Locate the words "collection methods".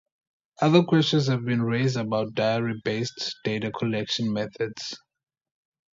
3.71-4.95